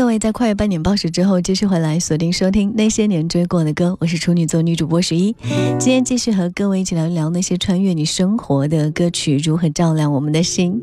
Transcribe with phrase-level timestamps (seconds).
[0.00, 5.36] 各位在跨越半点报时之后继续回来锁定收听那些年追过的歌，我是处女座女主播十一，
[5.78, 10.80] 今天继续和各位一起聊一聊那些穿越你生活的歌曲如何照亮我们的心。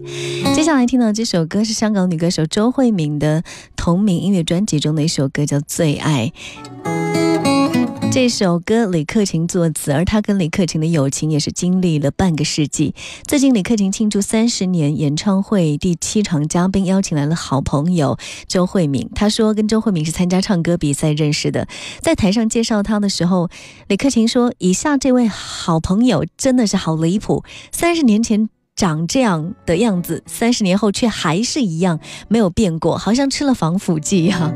[0.53, 3.41] 接下来听到这首歌是香港女歌手周慧敏的
[3.75, 6.31] 同名音乐专辑中的一首歌，叫《最爱》。
[8.09, 12.95] 这首歌李克勤作词，而他跟李克勤的友情也是经历了半个世纪。
[13.27, 19.09] 最近李克勤庆祝三十年演唱会第七场嘉宾邀请来了好朋友周慧敏。
[19.13, 21.67] 他说跟周慧敏是参加唱歌比赛认识的，
[22.01, 23.49] 在台上介绍他的时候，
[23.87, 34.53] 李克勤说：“以下这位好朋友真的是好离谱，三十年前。”长这样的样子，三十年后却还是一样没有变过，好像吃了防腐剂一样。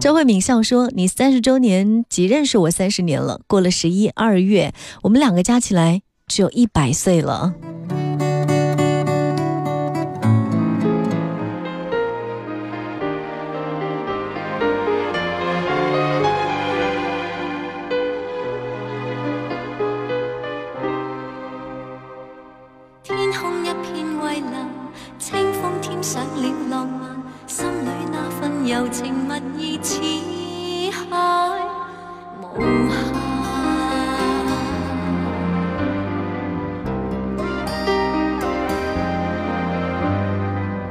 [0.00, 7.52] 周慧敏笑说：“你三十周年即认识我三十年了，过了十一二月，我们两个加起来只有一百岁了。”
[23.02, 24.70] 天空一片蔚蓝，
[25.18, 27.07] 清风添上了浪漫，
[27.48, 29.98] 心里那份柔情蜜意似
[30.92, 31.00] 海
[32.42, 32.60] 无
[32.90, 32.94] 限。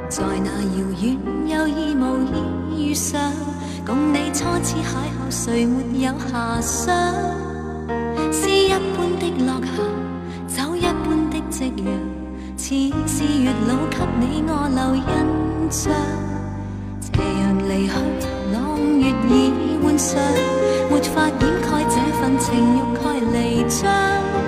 [0.09, 1.05] 在那遥遠
[1.45, 3.31] 有意無意遇上，
[3.85, 4.81] 共你初次邂
[5.13, 6.91] 逅，誰沒有遐想？
[8.31, 9.61] 詩一般的落
[10.47, 11.85] 霞，酒一般的夕陽，
[12.57, 12.65] 似
[13.05, 15.05] 是月老給你我留印
[15.71, 15.93] 象。
[20.89, 24.46] 没法掩盖这份情欲盖弥彰。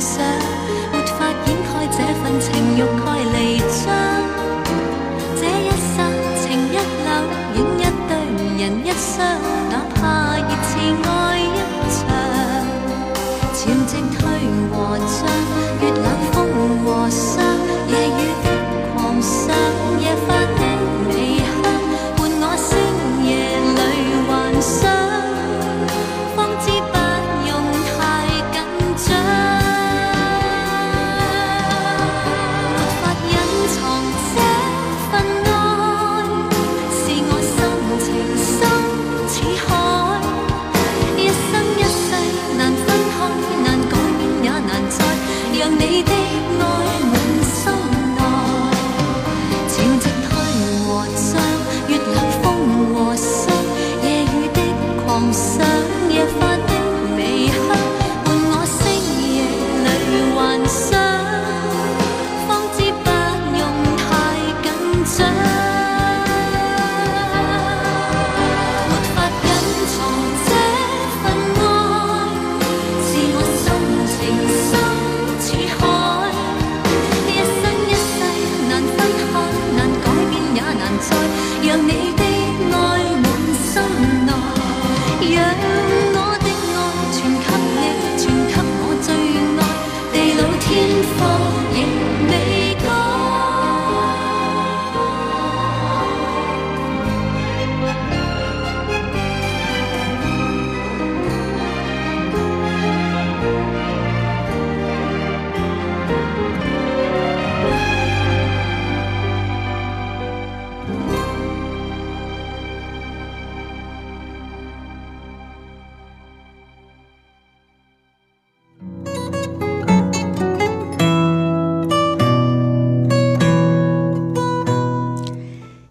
[0.00, 0.49] inside.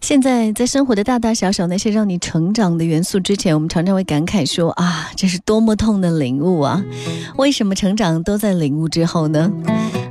[0.10, 6.84] 现在在生活的大大小小那些让你成长的元素之前，我们常常会感慨说啊，这是多么痛的领悟啊！
[7.38, 9.52] 为什么成长都在领悟之后呢？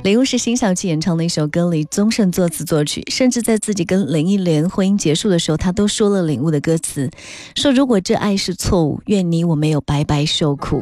[0.05, 7.11] 领悟是辛晓琪演唱的一首歌，李宗盛作词作曲，甚至在自己跟林忆莲婚姻结束的时候，他都说了领悟的歌词，
[7.57, 10.81] 说如果这爱是错误，愿你我没有白白受苦。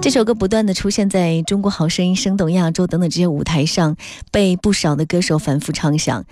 [0.00, 3.96] 这首歌不断的出现在中国好声音、声动亚洲等等这些舞台上，
[4.30, 6.24] 被不少的歌手反复唱响。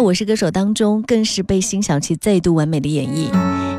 [0.00, 3.28] 在我是歌手当中，更是被辛晓琪再度完美的演绎。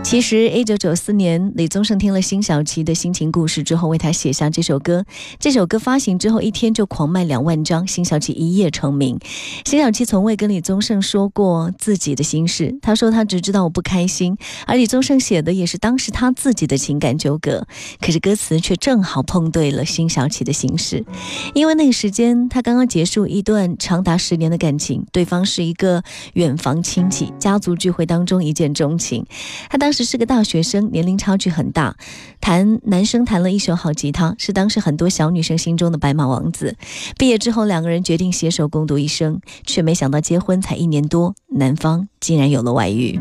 [0.03, 5.03] 其实，一九九四年，李宗盛听了辛晓琪的心情故事之后，为他写下这首歌。
[5.39, 9.17] 这首歌发行之后，一天就狂卖两万张，辛晓琪一夜成名。
[9.65, 17.65] 辛晓琪从未跟李宗盛说过自己的心事，他说他只知道我不开心，而李宗盛写的也是当时他自己的情感纠葛。
[17.99, 21.05] 可是歌词却正好碰对了辛晓琪的心事，
[21.53, 26.03] 因为那个时间他刚刚结束一段长达十年的感情，对方是一个
[26.33, 29.23] 远房亲戚，家族聚会当中一见钟情，
[29.69, 29.91] 他当。
[29.91, 31.97] 时是个大学生，年龄差距很大。
[32.39, 36.77] 弹男生弹了一手好吉他，是当时很多小女生心中的白马王子。
[37.17, 43.19] 毕业之后，两个人决定携手共度一生，却没想到结婚才一年多，男方竟然有了外遇。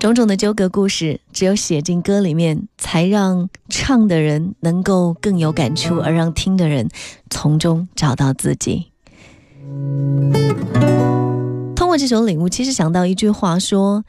[0.00, 6.88] 种种的纠葛故事，只有写进歌里面，才让唱的人能够更有感触，而让听的人
[7.28, 8.90] 从中找到自己。
[11.76, 14.02] 通过这首领悟，其实想到一句话说：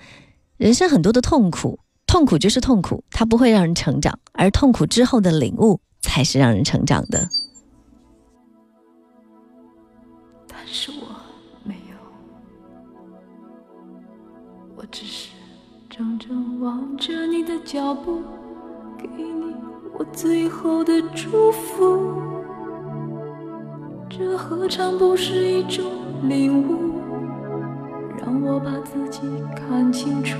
[0.55, 7.27] 人生很多的痛苦，痛苦就是痛苦，它不会让人成长，而痛苦之后的领悟才是让人成长的。
[10.47, 10.89] 但是
[16.01, 18.23] 怔怔望着你的脚步，
[18.97, 19.53] 给你
[19.93, 22.19] 我最后的祝福。
[24.09, 25.85] 这何尝不是一种
[26.23, 26.99] 领悟？
[28.17, 29.21] 让我把自己
[29.55, 30.39] 看清楚，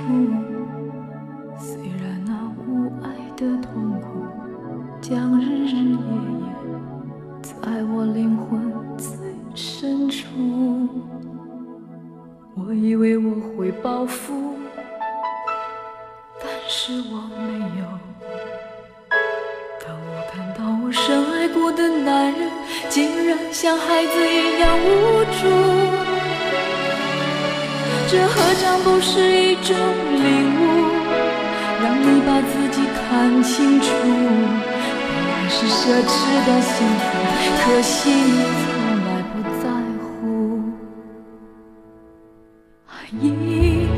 [36.74, 37.00] 幸福，
[37.64, 38.66] 可惜你从
[39.04, 39.64] 来不在
[40.00, 40.02] 乎。
[43.20, 43.22] 一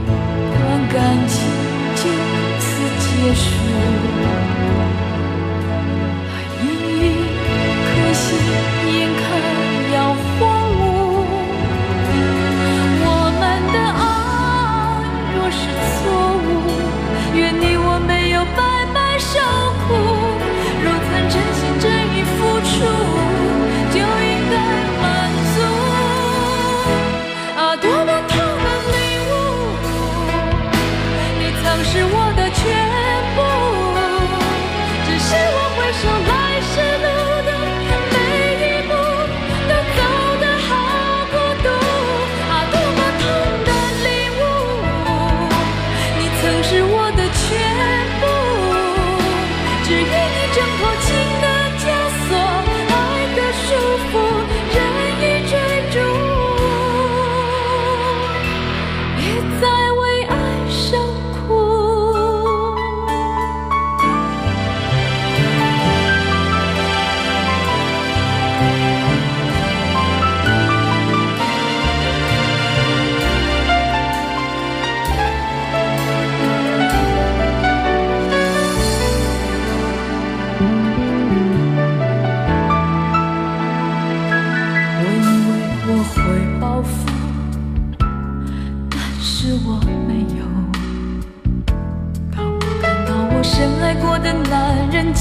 [0.07, 0.53] 段
[0.93, 0.95] 感
[1.29, 1.44] 情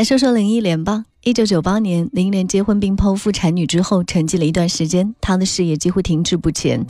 [0.00, 1.04] 来说说林忆莲吧。
[1.24, 6.86] 一九九八年，林忆莲结婚并剖腹产女之后，沉寂了一段时间，她的事业几乎停滞不前。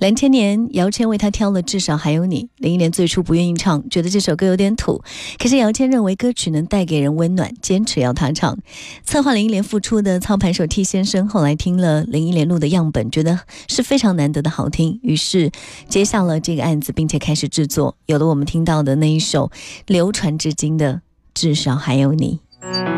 [0.00, 5.02] 两千年，姚谦为她挑了《至少还有你》，林忆莲最初不愿意唱，觉得这首歌有点土。
[5.38, 8.56] 可是姚谦认为歌曲能带给人温暖，坚持要她唱。
[9.04, 15.50] 策划林忆莲复出的操盘手 T 先生后来听了林忆莲录的样本，觉得是非常难得的好听，于是
[15.90, 19.50] 接下了这个案子，并且开始制作，有了我们听到的那一首
[19.86, 20.94] 流传至今的
[21.34, 22.40] 《至少还有你》。
[22.64, 22.93] Mm-hmm.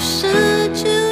[0.00, 0.26] 世
[0.72, 1.09] 界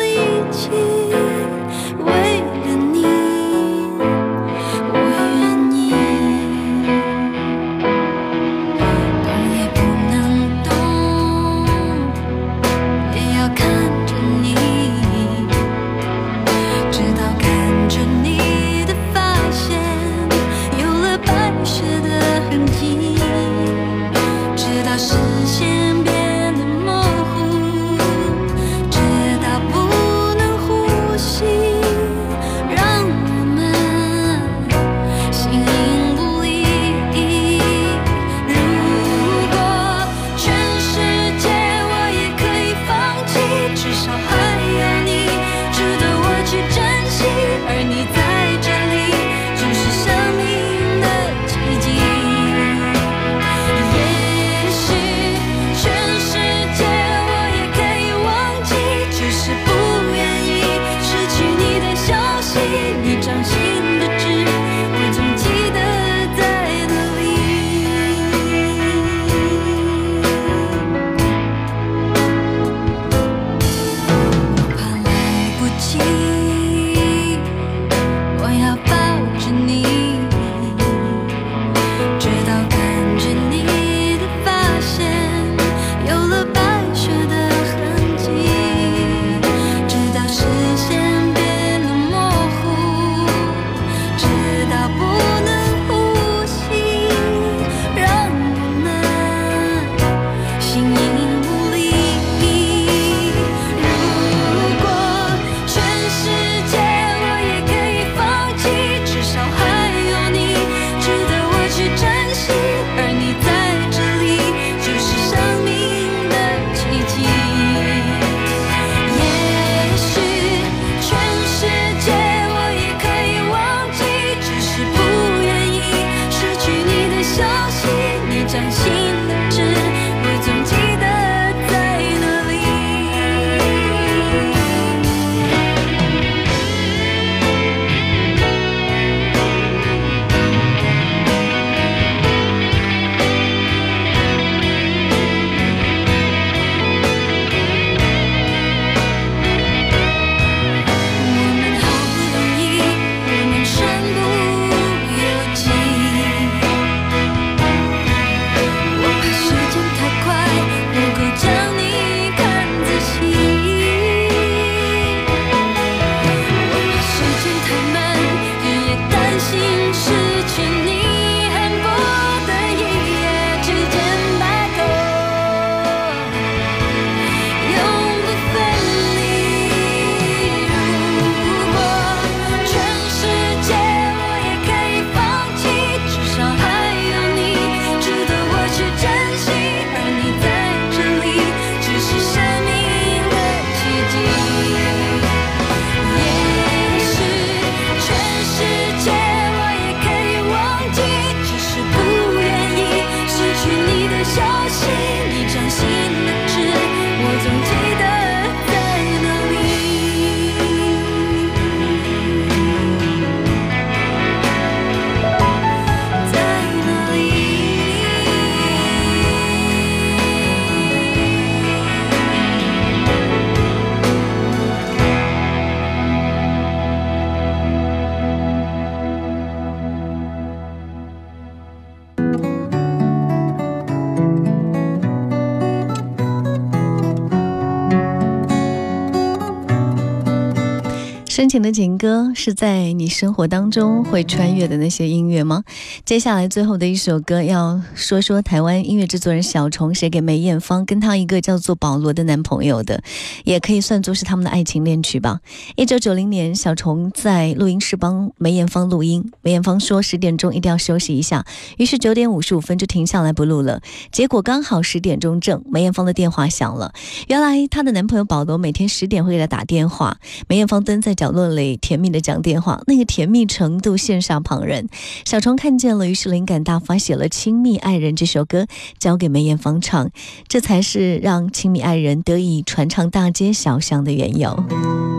[241.38, 245.62] 深情的情歌是在你生活当中会穿越的那些音乐吗？
[246.04, 253.04] 接下来最后的一首歌要说说台湾音乐制作人小虫写给梅艳芳跟她一个叫做保罗的男朋友的，
[253.44, 255.38] 也可以算作是他们的爱情恋曲吧。
[255.76, 261.46] 一九九零年，小虫在录音室帮梅艳芳录音，梅艳芳说十点钟一定要休息一下，
[261.76, 263.80] 于是九点五十五分就停下来不录了。
[264.10, 266.92] 结果刚好十点钟正，梅艳芳的电话响了，
[267.28, 274.88] 原来她的男朋友保罗每天十点会给她打电话，梅艳芳蹲在角落里甜蜜的讲电话，那个甜蜜程度羡煞旁人。
[275.24, 278.66] 小虫看见了，于是灵感大发，写了《亲密爱人》这首歌，
[278.98, 280.10] 交给梅艳芳唱，
[280.46, 285.17] 这才是让《亲密爱人》得以传唱大街小巷的缘由。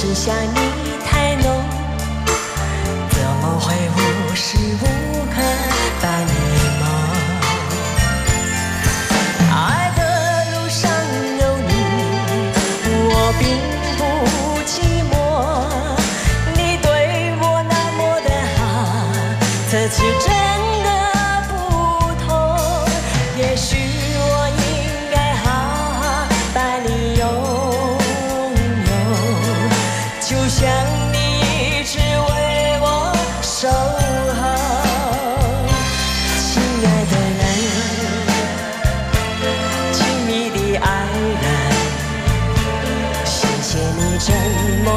[0.00, 0.77] 是想你。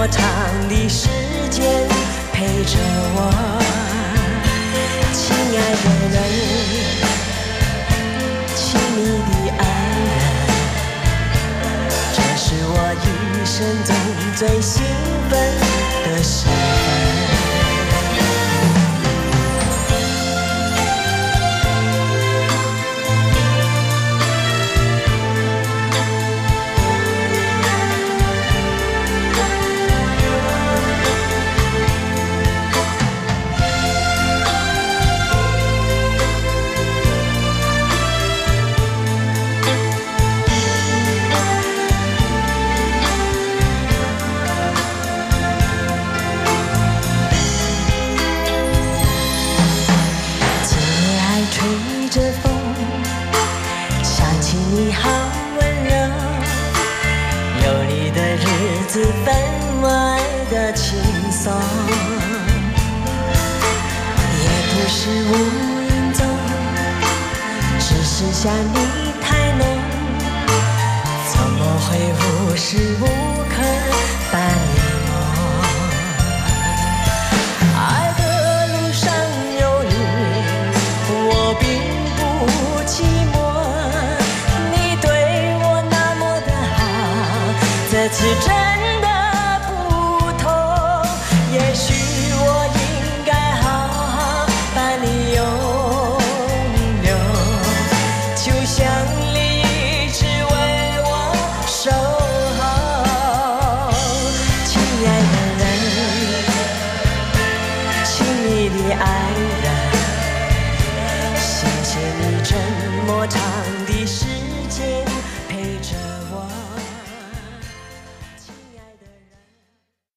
[0.01, 0.25] 多长
[0.67, 1.09] 的时
[1.51, 1.87] 间
[2.33, 2.79] 陪着
[3.13, 3.29] 我
[5.13, 6.17] 亲爱的人
[8.55, 9.63] 亲密的爱
[10.07, 10.17] 人
[12.13, 13.05] 这是我一
[13.45, 13.93] 生中
[14.35, 14.81] 最兴
[15.29, 15.31] 奋
[16.03, 17.20] 的时分